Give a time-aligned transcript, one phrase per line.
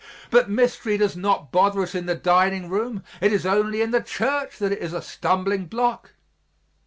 [0.31, 4.01] But mystery does not bother us in the dining room; it is only in the
[4.01, 6.13] church that it is a stumbling block.